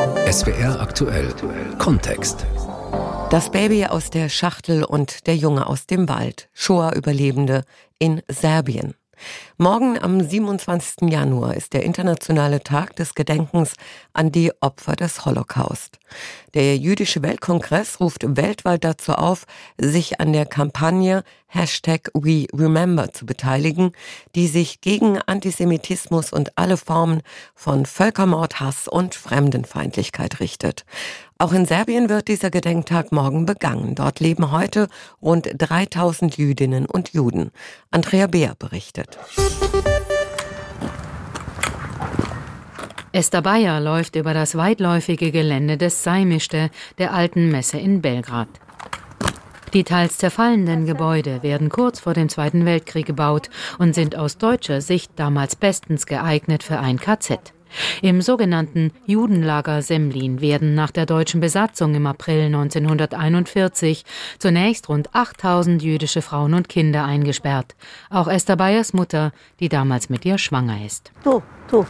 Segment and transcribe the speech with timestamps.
[0.00, 1.34] SWR aktuell
[1.76, 2.46] Kontext.
[3.28, 6.48] Das Baby aus der Schachtel und der Junge aus dem Wald.
[6.54, 7.64] Shoah-Überlebende
[7.98, 8.94] in Serbien.
[9.58, 11.10] Morgen am 27.
[11.10, 13.74] Januar ist der internationale Tag des Gedenkens
[14.14, 15.98] an die Opfer des Holocaust.
[16.54, 19.44] Der Jüdische Weltkongress ruft weltweit dazu auf,
[19.76, 23.92] sich an der Kampagne Hashtag We Remember zu beteiligen,
[24.36, 27.22] die sich gegen Antisemitismus und alle Formen
[27.54, 30.84] von Völkermord, Hass und Fremdenfeindlichkeit richtet.
[31.38, 33.96] Auch in Serbien wird dieser Gedenktag morgen begangen.
[33.96, 34.88] Dort leben heute
[35.20, 37.50] rund 3000 Jüdinnen und Juden.
[37.90, 39.18] Andrea Beer berichtet.
[43.12, 48.48] Esther Bayer läuft über das weitläufige Gelände des Seimischte, der alten Messe in Belgrad.
[49.72, 54.80] Die teils zerfallenden Gebäude werden kurz vor dem Zweiten Weltkrieg gebaut und sind aus deutscher
[54.80, 57.52] Sicht damals bestens geeignet für ein KZ.
[58.02, 64.04] Im sogenannten Judenlager Semlin werden nach der deutschen Besatzung im April 1941
[64.40, 67.76] zunächst rund 8000 jüdische Frauen und Kinder eingesperrt.
[68.10, 71.12] Auch Esther Bayers Mutter, die damals mit ihr schwanger ist.
[71.22, 71.86] Du, du.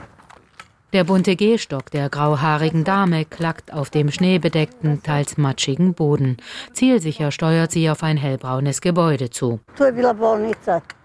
[0.93, 6.37] Der bunte Gehstock der grauhaarigen Dame klackt auf dem schneebedeckten, teils matschigen Boden.
[6.73, 9.61] Zielsicher steuert sie auf ein hellbraunes Gebäude zu.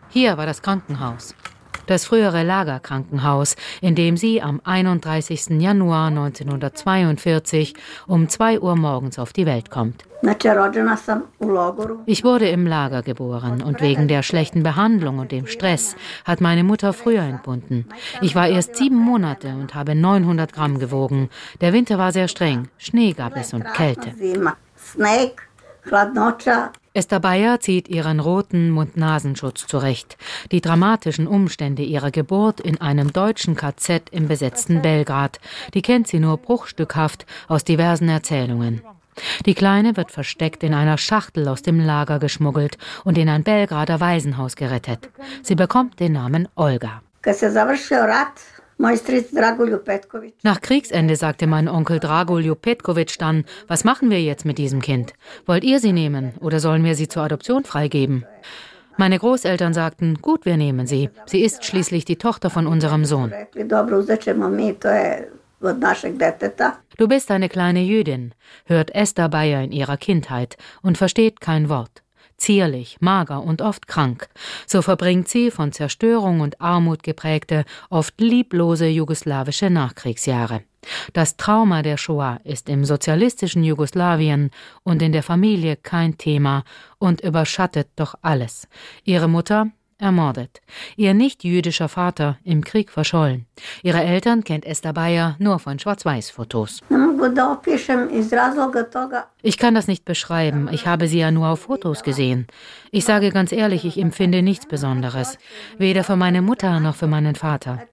[0.09, 1.35] Hier war das Krankenhaus
[1.87, 5.61] das frühere Lagerkrankenhaus, in dem sie am 31.
[5.61, 7.75] Januar 1942
[8.07, 10.03] um 2 Uhr morgens auf die Welt kommt.
[12.05, 15.95] Ich wurde im Lager geboren und wegen der schlechten Behandlung und dem Stress
[16.25, 17.85] hat meine Mutter früher entbunden.
[18.21, 21.29] Ich war erst sieben Monate und habe 900 Gramm gewogen.
[21.61, 24.13] Der Winter war sehr streng, Schnee gab es und Kälte.
[26.95, 30.17] Esther Bayer zieht ihren roten Mund-Nasenschutz zurecht.
[30.51, 35.41] Die dramatischen Umstände ihrer Geburt in einem deutschen KZ im besetzten Belgrad,
[35.73, 38.81] die kennt sie nur bruchstückhaft aus diversen Erzählungen.
[39.45, 43.99] Die Kleine wird versteckt in einer Schachtel aus dem Lager geschmuggelt und in ein Belgrader
[43.99, 45.09] Waisenhaus gerettet.
[45.41, 47.01] Sie bekommt den Namen Olga.
[50.43, 55.13] Nach Kriegsende sagte mein Onkel Dragoljo Petkovic dann, was machen wir jetzt mit diesem Kind?
[55.45, 58.25] Wollt ihr sie nehmen oder sollen wir sie zur Adoption freigeben?
[58.97, 61.09] Meine Großeltern sagten, gut, wir nehmen sie.
[61.25, 63.33] Sie ist schließlich die Tochter von unserem Sohn.
[66.97, 68.33] Du bist eine kleine Jüdin,
[68.65, 72.05] hört Esther Bayer in ihrer Kindheit und versteht kein Wort
[72.37, 74.27] zierlich, mager und oft krank.
[74.67, 80.61] So verbringt sie von Zerstörung und Armut geprägte, oft lieblose jugoslawische Nachkriegsjahre.
[81.13, 84.51] Das Trauma der Shoah ist im sozialistischen Jugoslawien
[84.83, 86.63] und in der Familie kein Thema
[86.99, 88.67] und überschattet doch alles.
[89.03, 90.61] Ihre Mutter, ermordet.
[90.95, 93.45] Ihr nicht-jüdischer Vater im Krieg verschollen.
[93.83, 96.81] Ihre Eltern kennt Esther Bayer nur von Schwarz-Weiß-Fotos.
[99.45, 100.69] Ich kann das nicht beschreiben.
[100.71, 102.47] Ich habe sie ja nur auf Fotos gesehen.
[102.89, 105.37] Ich sage ganz ehrlich, ich empfinde nichts Besonderes.
[105.77, 107.83] Weder für meine Mutter noch für meinen Vater.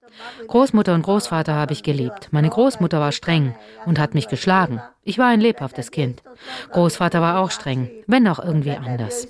[0.47, 2.29] Großmutter und Großvater habe ich geliebt.
[2.31, 3.53] Meine Großmutter war streng
[3.85, 4.81] und hat mich geschlagen.
[5.03, 6.23] Ich war ein lebhaftes Kind.
[6.71, 9.27] Großvater war auch streng, wenn auch irgendwie anders.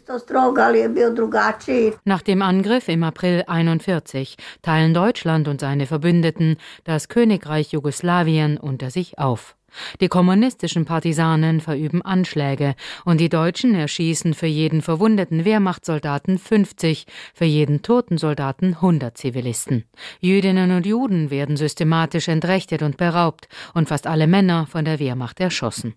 [2.06, 6.56] Nach dem Angriff im April 41 teilen Deutschland und seine Verbündeten
[6.86, 9.58] das Königreich Jugoslawien unter sich auf.
[10.02, 12.76] Die kommunistischen Partisanen verüben Anschläge
[13.06, 19.86] und die Deutschen erschießen für jeden verwundeten Wehrmachtssoldaten 50, für jeden toten Soldaten 100 Zivilisten.
[20.20, 25.40] Jüdinnen und Juden werden systematisch entrechtet und beraubt und fast alle Männer von der Wehrmacht
[25.40, 25.96] erschossen.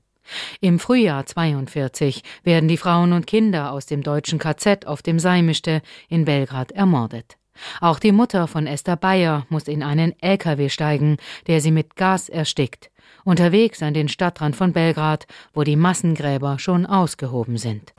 [0.61, 5.83] Im Frühjahr 42 werden die Frauen und Kinder aus dem deutschen KZ auf dem Seimischte
[6.09, 7.37] in Belgrad ermordet.
[7.81, 11.17] Auch die Mutter von Esther Bayer muss in einen LKW steigen,
[11.47, 12.91] der sie mit Gas erstickt
[13.25, 17.93] unterwegs an den Stadtrand von Belgrad, wo die Massengräber schon ausgehoben sind.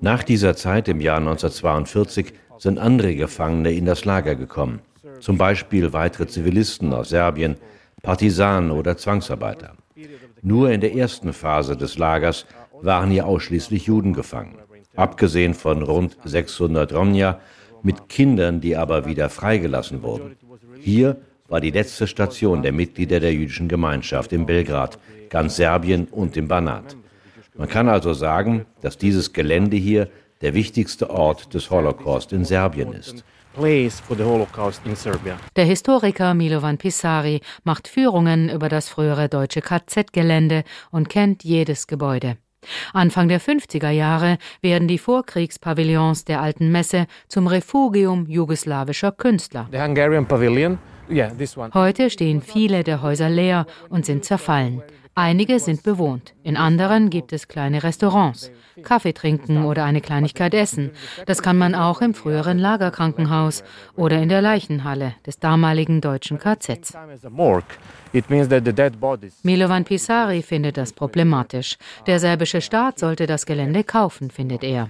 [0.00, 4.80] Nach dieser Zeit im Jahr 1942 sind andere Gefangene in das Lager gekommen,
[5.20, 7.56] zum Beispiel weitere Zivilisten aus Serbien,
[8.02, 9.74] Partisanen oder Zwangsarbeiter.
[10.42, 12.46] Nur in der ersten Phase des Lagers
[12.80, 14.58] waren hier ausschließlich Juden gefangen,
[14.94, 17.40] abgesehen von rund 600 Romja
[17.82, 20.36] mit Kindern, die aber wieder freigelassen wurden.
[20.80, 21.16] Hier
[21.48, 24.98] war die letzte Station der Mitglieder der jüdischen Gemeinschaft in Belgrad,
[25.30, 26.96] ganz Serbien und im Banat.
[27.56, 30.08] Man kann also sagen, dass dieses Gelände hier
[30.42, 33.24] der wichtigste Ort des Holocaust in Serbien ist.
[35.56, 40.62] Der Historiker Milovan Pisari macht Führungen über das frühere deutsche KZ-Gelände
[40.92, 42.36] und kennt jedes Gebäude.
[42.92, 49.68] Anfang der 50er Jahre werden die Vorkriegspavillons der alten Messe zum Refugium jugoslawischer Künstler.
[49.72, 50.78] The Hungarian Pavilion
[51.74, 54.82] Heute stehen viele der Häuser leer und sind zerfallen.
[55.14, 58.50] Einige sind bewohnt, in anderen gibt es kleine Restaurants.
[58.82, 60.90] Kaffee trinken oder eine Kleinigkeit essen.
[61.26, 63.64] Das kann man auch im früheren Lagerkrankenhaus
[63.96, 66.94] oder in der Leichenhalle des damaligen deutschen KZs.
[69.42, 71.76] Milovan Pisari findet das problematisch.
[72.06, 74.88] Der serbische Staat sollte das Gelände kaufen, findet er.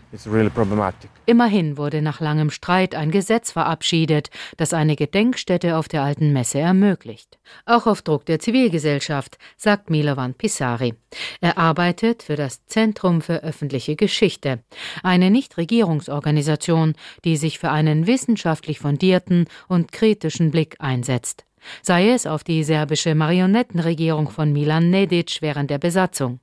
[1.27, 6.59] Immerhin wurde nach langem Streit ein Gesetz verabschiedet, das eine Gedenkstätte auf der alten Messe
[6.59, 7.39] ermöglicht.
[7.67, 10.95] Auch auf Druck der Zivilgesellschaft, sagt Milovan Pisari.
[11.41, 14.61] Er arbeitet für das Zentrum für öffentliche Geschichte,
[15.03, 16.95] eine Nichtregierungsorganisation,
[17.25, 21.45] die sich für einen wissenschaftlich fundierten und kritischen Blick einsetzt.
[21.83, 26.41] Sei es auf die serbische Marionettenregierung von Milan Nedic während der Besatzung,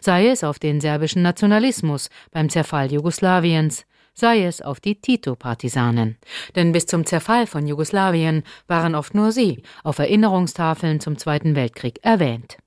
[0.00, 3.84] sei es auf den serbischen Nationalismus beim Zerfall Jugoslawiens,
[4.18, 6.16] sei es auf die Tito-Partisanen.
[6.56, 12.00] Denn bis zum Zerfall von Jugoslawien waren oft nur sie auf Erinnerungstafeln zum Zweiten Weltkrieg
[12.02, 12.58] erwähnt.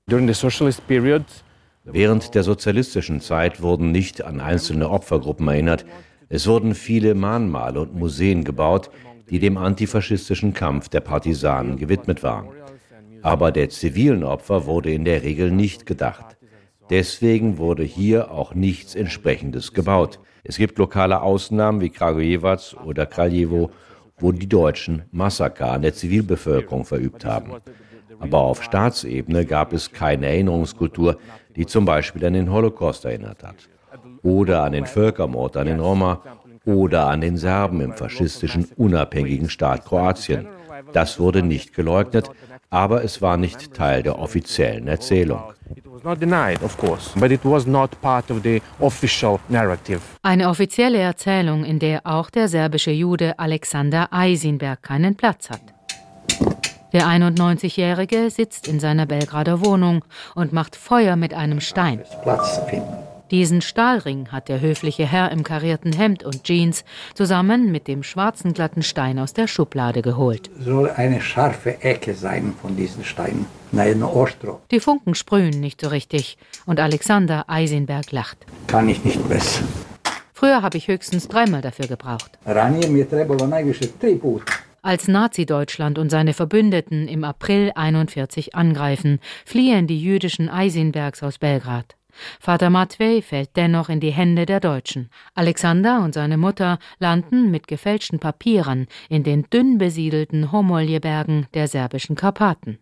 [1.84, 5.84] Während der sozialistischen Zeit wurden nicht an einzelne Opfergruppen erinnert,
[6.28, 8.90] es wurden viele Mahnmale und Museen gebaut,
[9.28, 12.48] die dem antifaschistischen Kampf der Partisanen gewidmet waren.
[13.20, 16.36] Aber der zivilen Opfer wurde in der Regel nicht gedacht.
[16.88, 20.18] Deswegen wurde hier auch nichts entsprechendes gebaut.
[20.44, 23.70] Es gibt lokale Ausnahmen wie Kragujevac oder Kraljevo,
[24.18, 27.52] wo die Deutschen Massaker an der Zivilbevölkerung verübt haben.
[28.18, 31.18] Aber auf Staatsebene gab es keine Erinnerungskultur,
[31.56, 33.56] die zum Beispiel an den Holocaust erinnert hat.
[34.22, 36.22] Oder an den Völkermord an den Roma
[36.64, 40.46] oder an den Serben im faschistischen unabhängigen Staat Kroatien.
[40.92, 42.30] Das wurde nicht geleugnet,
[42.70, 45.42] aber es war nicht Teil der offiziellen Erzählung.
[50.22, 55.60] Eine offizielle Erzählung, in der auch der serbische Jude Alexander Eisenberg keinen Platz hat.
[56.92, 60.04] Der 91-Jährige sitzt in seiner Belgrader Wohnung
[60.34, 62.02] und macht Feuer mit einem Stein.
[62.22, 63.01] Platz finden.
[63.32, 66.84] Diesen Stahlring hat der höfliche Herr im karierten Hemd und Jeans
[67.14, 70.50] zusammen mit dem schwarzen glatten Stein aus der Schublade geholt.
[70.60, 73.46] Soll eine scharfe Ecke sein von diesen Steinen.
[73.70, 74.60] Nein, Ostro.
[74.70, 76.36] Die Funken sprühen nicht so richtig
[76.66, 78.44] und Alexander Eisenberg lacht.
[78.66, 79.62] Kann ich nicht besser.
[80.34, 82.38] Früher habe ich höchstens dreimal dafür gebraucht.
[84.82, 91.96] Als Nazi-Deutschland und seine Verbündeten im April 41 angreifen, fliehen die jüdischen Eisenbergs aus Belgrad.
[92.40, 95.08] Vater Matvej fällt dennoch in die Hände der Deutschen.
[95.34, 102.16] Alexander und seine Mutter landen mit gefälschten Papieren in den dünn besiedelten Homolje-Bergen der serbischen
[102.16, 102.78] Karpaten.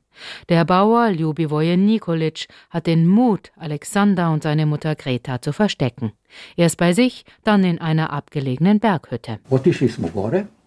[0.49, 6.13] Der Bauer Ljubivoje Nikolic hat den Mut, Alexander und seine Mutter Greta zu verstecken.
[6.57, 9.39] Erst bei sich, dann in einer abgelegenen Berghütte.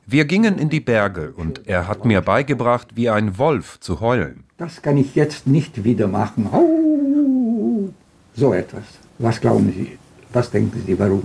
[0.05, 4.43] Wir gingen in die Berge und er hat mir beigebracht, wie ein Wolf zu heulen.
[4.57, 6.49] Das kann ich jetzt nicht wieder machen.
[8.35, 8.83] So etwas.
[9.19, 9.97] Was glauben Sie?
[10.31, 11.23] Was denken Sie, warum?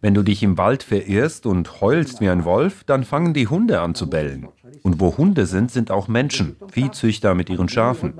[0.00, 3.80] Wenn du dich im Wald verirrst und heulst wie ein Wolf, dann fangen die Hunde
[3.80, 4.46] an zu bellen.
[4.82, 8.14] Und wo Hunde sind, sind auch Menschen, Viehzüchter mit ihren Schafen.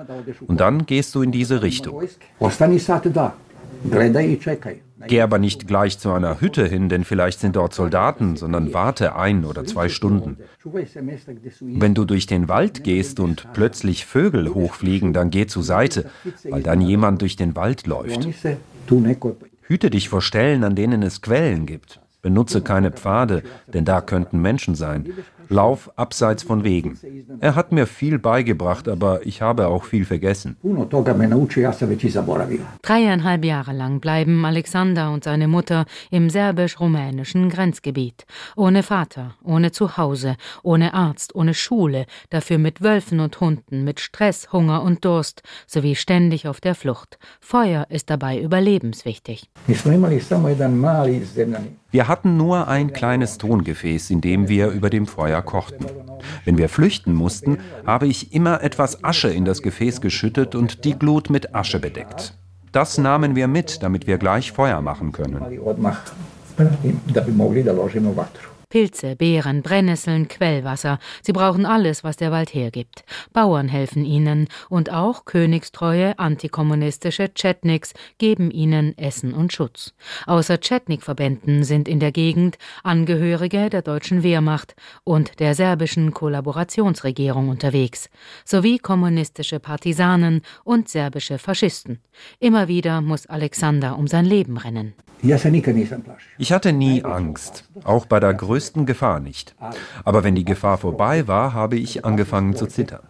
[0.46, 2.02] Und dann gehst du in diese Richtung.
[5.06, 9.14] Geh aber nicht gleich zu einer Hütte hin, denn vielleicht sind dort Soldaten, sondern warte
[9.16, 10.38] ein oder zwei Stunden.
[11.60, 16.10] Wenn du durch den Wald gehst und plötzlich Vögel hochfliegen, dann geh zur Seite,
[16.48, 18.28] weil dann jemand durch den Wald läuft.
[19.62, 22.00] Hüte dich vor Stellen, an denen es Quellen gibt.
[22.20, 25.06] Benutze keine Pfade, denn da könnten Menschen sein.
[25.48, 26.98] Lauf abseits von Wegen.
[27.40, 30.56] Er hat mir viel beigebracht, aber ich habe auch viel vergessen.
[32.82, 38.26] Dreieinhalb Jahre lang bleiben Alexander und seine Mutter im serbisch-rumänischen Grenzgebiet.
[38.56, 44.52] Ohne Vater, ohne Zuhause, ohne Arzt, ohne Schule, dafür mit Wölfen und Hunden, mit Stress,
[44.52, 47.18] Hunger und Durst, sowie ständig auf der Flucht.
[47.40, 49.48] Feuer ist dabei überlebenswichtig.
[51.90, 55.86] Wir hatten nur ein kleines Tongefäß, in dem wir über dem Feuer kochten.
[56.44, 60.98] Wenn wir flüchten mussten, habe ich immer etwas Asche in das Gefäß geschüttet und die
[60.98, 62.34] Glut mit Asche bedeckt.
[62.72, 65.42] Das nahmen wir mit, damit wir gleich Feuer machen können.
[68.68, 70.98] Pilze, Beeren, Brennnesseln, Quellwasser.
[71.22, 73.02] Sie brauchen alles, was der Wald hergibt.
[73.32, 79.94] Bauern helfen ihnen und auch königstreue antikommunistische Chetniks geben ihnen Essen und Schutz.
[80.26, 88.10] Außer Chetnik-Verbänden sind in der Gegend Angehörige der deutschen Wehrmacht und der serbischen Kollaborationsregierung unterwegs,
[88.44, 92.00] sowie kommunistische Partisanen und serbische Faschisten.
[92.38, 94.92] Immer wieder muss Alexander um sein Leben rennen.
[96.38, 99.54] Ich hatte nie Angst, auch bei der größten größten Gefahr nicht.
[100.04, 103.00] Aber wenn die Gefahr vorbei war, habe ich angefangen zu zittern.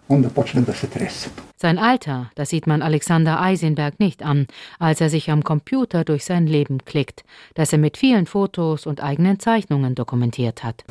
[1.57, 4.47] Sein Alter, das sieht man Alexander Eisenberg nicht an,
[4.79, 7.25] als er sich am Computer durch sein Leben klickt,
[7.55, 10.85] das er mit vielen Fotos und eigenen Zeichnungen dokumentiert hat.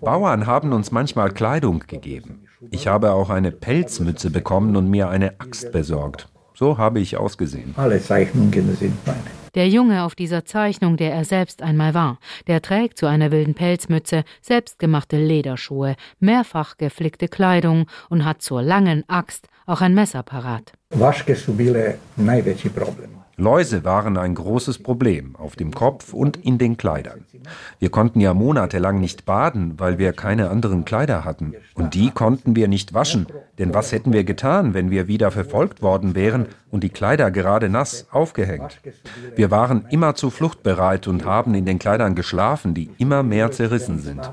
[0.00, 2.46] Bauern haben uns manchmal Kleidung gegeben.
[2.70, 6.28] Ich habe auch eine Pelzmütze bekommen und mir eine Axt besorgt.
[6.58, 7.72] So habe ich ausgesehen.
[7.76, 9.30] Alle Zeichnungen sind meine.
[9.54, 13.54] Der Junge auf dieser Zeichnung, der er selbst einmal war, der trägt zu einer wilden
[13.54, 20.72] Pelzmütze selbstgemachte Lederschuhe, mehrfach geflickte Kleidung und hat zur langen Axt auch ein Messer parat.
[20.90, 23.27] Vaške su bile najveći problem.
[23.40, 27.24] Läuse waren ein großes Problem auf dem Kopf und in den Kleidern.
[27.78, 31.54] Wir konnten ja monatelang nicht baden, weil wir keine anderen Kleider hatten.
[31.74, 35.82] Und die konnten wir nicht waschen, denn was hätten wir getan, wenn wir wieder verfolgt
[35.82, 38.80] worden wären und die Kleider gerade nass aufgehängt?
[39.36, 43.52] Wir waren immer zu Flucht bereit und haben in den Kleidern geschlafen, die immer mehr
[43.52, 44.28] zerrissen sind.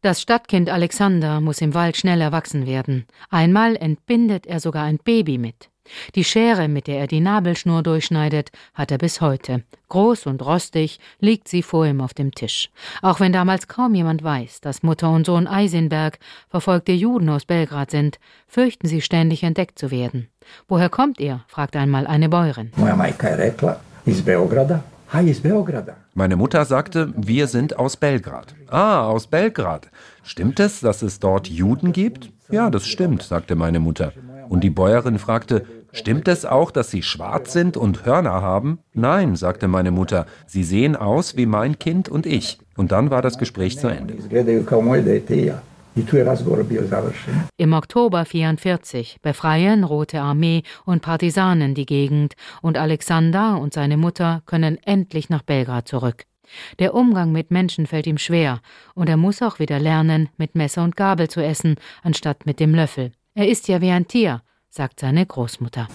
[0.00, 3.04] Das Stadtkind Alexander muss im Wald schnell erwachsen werden.
[3.28, 5.68] Einmal entbindet er sogar ein Baby mit.
[6.14, 9.62] Die Schere, mit der er die Nabelschnur durchschneidet, hat er bis heute.
[9.88, 12.70] Groß und rostig liegt sie vor ihm auf dem Tisch.
[13.02, 17.90] Auch wenn damals kaum jemand weiß, dass Mutter und Sohn Eisenberg verfolgte Juden aus Belgrad
[17.90, 20.28] sind, fürchten sie ständig entdeckt zu werden.
[20.68, 21.44] Woher kommt ihr?
[21.46, 22.72] fragt einmal eine Bäuerin.
[26.14, 28.54] Meine Mutter sagte, wir sind aus Belgrad.
[28.68, 29.88] Ah, aus Belgrad.
[30.22, 32.30] Stimmt es, dass es dort Juden gibt?
[32.50, 34.12] Ja, das stimmt, sagte meine Mutter.
[34.52, 38.80] Und die Bäuerin fragte, stimmt es auch, dass sie schwarz sind und Hörner haben?
[38.92, 42.58] Nein, sagte meine Mutter, sie sehen aus wie mein Kind und ich.
[42.76, 44.14] Und dann war das Gespräch zu Ende.
[47.56, 54.42] Im Oktober 44 befreien Rote Armee und Partisanen die Gegend und Alexander und seine Mutter
[54.44, 56.24] können endlich nach Belgrad zurück.
[56.78, 58.60] Der Umgang mit Menschen fällt ihm schwer
[58.94, 62.74] und er muss auch wieder lernen, mit Messer und Gabel zu essen, anstatt mit dem
[62.74, 63.12] Löffel.
[63.34, 65.88] Er ist ja wie ein Tier, sagt seine Großmutter.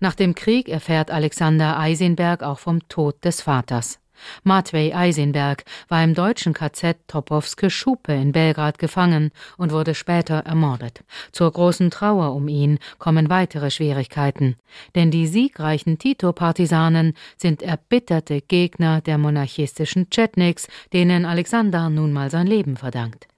[0.00, 3.98] Nach dem Krieg erfährt Alexander Eisenberg auch vom Tod des Vaters.
[4.44, 11.04] Matvej Eisenberg war im deutschen KZ Topowske Schupe in Belgrad gefangen und wurde später ermordet.
[11.32, 14.56] Zur großen Trauer um ihn kommen weitere Schwierigkeiten,
[14.94, 22.46] denn die siegreichen Tito-Partisanen sind erbitterte Gegner der monarchistischen Chetniks, denen Alexander nun mal sein
[22.46, 23.31] Leben verdankt.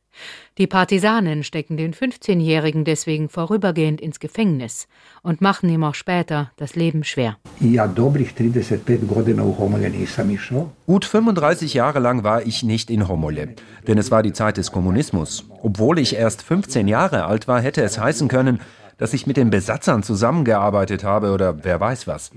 [0.59, 4.87] Die Partisanen stecken den 15-Jährigen deswegen vorübergehend ins Gefängnis
[5.23, 7.37] und machen ihm auch später das Leben schwer.
[7.61, 10.71] I ja dobrih 35 godina u Homolje nisam išao.
[10.87, 13.49] Gut 35 Jahre lang war ich nicht in Homolje,
[13.87, 15.45] denn es war die Zeit des Kommunismus.
[15.63, 18.61] Obwohl ich erst 15 Jahre alt war, hätte es heißen können,
[18.99, 22.31] dass ich mit den Besatzern zusammengearbeitet habe oder wer weiß was.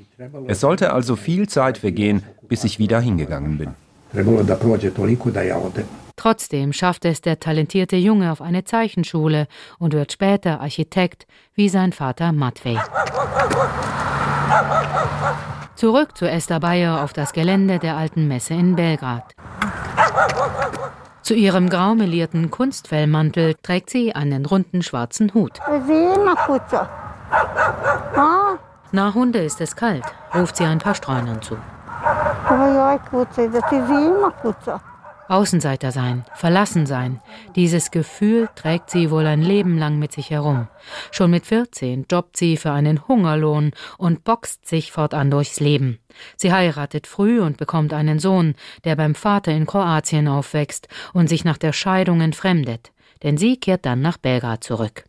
[0.47, 3.69] Es sollte also viel Zeit vergehen, bis ich wieder hingegangen bin.
[4.11, 6.06] Trebalo da prođe toliko da ja odem.
[6.17, 9.47] Trotzdem schafft es der talentierte Junge auf eine Zeichenschule
[9.77, 12.77] und wird später Architekt wie sein Vater Matvej.
[15.75, 19.35] Zurück zu Esther Bayer auf das Gelände der alten Messe in Belgrad.
[21.21, 25.59] Zu ihrem graumelierten Kunstfellmantel trägt sie einen runden schwarzen Hut.
[28.91, 31.57] Na Hunde ist es kalt, ruft sie ein paar Streunern zu.
[35.27, 37.19] Außenseiter sein, verlassen sein,
[37.55, 40.67] dieses Gefühl trägt sie wohl ein Leben lang mit sich herum.
[41.11, 45.99] Schon mit 14 jobbt sie für einen Hungerlohn und boxt sich fortan durchs Leben.
[46.35, 51.43] Sie heiratet früh und bekommt einen Sohn, der beim Vater in Kroatien aufwächst und sich
[51.43, 52.91] nach der Scheidung entfremdet.
[53.23, 55.03] Denn sie kehrt dann nach Belgrad zurück.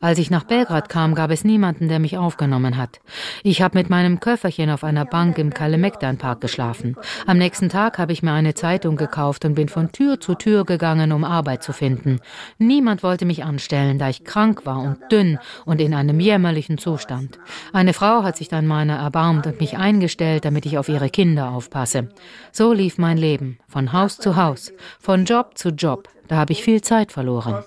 [0.00, 3.00] Als ich nach Belgrad kam, gab es niemanden, der mich aufgenommen hat.
[3.42, 6.96] Ich habe mit meinem Köfferchen auf einer Bank im Kalemegdan-Park geschlafen.
[7.26, 10.66] Am nächsten Tag habe ich mir eine Zeitung gekauft und bin von Tür zu Tür
[10.66, 12.20] gegangen, um Arbeit zu finden.
[12.58, 17.38] Niemand wollte mich anstellen, da ich krank war und dünn und in einem jämmerlichen Zustand.
[17.72, 21.50] Eine Frau hat sich dann meiner erbarmt und mich eingestellt, damit ich auf ihre Kinder
[21.52, 22.10] aufpasse.
[22.52, 26.10] So lief mein Leben, von Haus zu Haus, von Job zu Job.
[26.28, 27.64] Da habe ich viel Zeit verloren.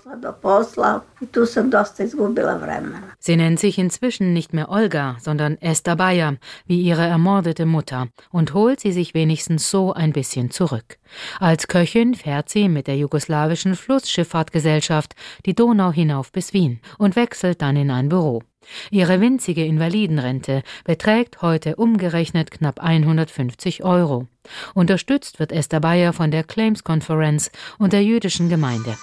[3.18, 8.54] Sie nennt sich inzwischen nicht mehr Olga, sondern Esther Bayer, wie ihre ermordete Mutter, und
[8.54, 10.98] holt sie sich wenigstens so ein bisschen zurück.
[11.40, 15.14] Als Köchin fährt sie mit der jugoslawischen Flussschifffahrtgesellschaft
[15.44, 18.42] die Donau hinauf bis Wien und wechselt dann in ein Büro.
[18.90, 24.28] Ihre winzige Invalidenrente beträgt heute umgerechnet knapp 150 Euro.
[24.74, 28.96] Unterstützt wird Esther Bayer von der Claims Conference und der jüdischen Gemeinde.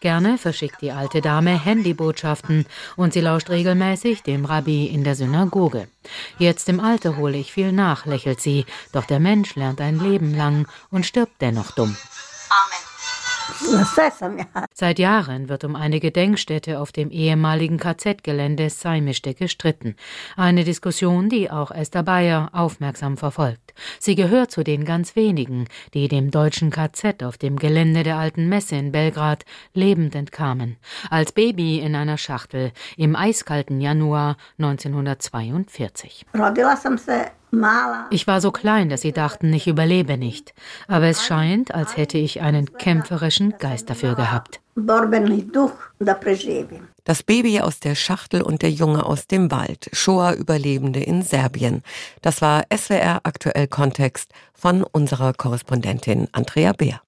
[0.00, 2.64] Gerne verschickt die alte Dame Handybotschaften
[2.96, 5.88] und sie lauscht regelmäßig dem Rabbi in der Synagoge.
[6.38, 10.34] Jetzt im Alter hole ich viel nach, lächelt sie, doch der Mensch lernt ein Leben
[10.34, 11.94] lang und stirbt dennoch dumm.
[14.74, 19.96] Seit Jahren wird um eine Gedenkstätte auf dem ehemaligen KZ-Gelände Seimischte gestritten.
[20.36, 23.74] Eine Diskussion, die auch Esther Bayer aufmerksam verfolgt.
[23.98, 28.48] Sie gehört zu den ganz wenigen, die dem deutschen KZ auf dem Gelände der alten
[28.48, 30.76] Messe in Belgrad lebend entkamen.
[31.10, 36.26] Als Baby in einer Schachtel im eiskalten Januar 1942.
[38.10, 40.54] Ich war so klein, dass sie dachten, ich überlebe nicht.
[40.88, 44.60] Aber es scheint, als hätte ich einen kämpferischen Geist dafür gehabt.
[47.04, 49.90] Das Baby aus der Schachtel und der Junge aus dem Wald.
[49.92, 51.82] Shoah-Überlebende in Serbien.
[52.22, 56.98] Das war SWR aktuell Kontext von unserer Korrespondentin Andrea Beer.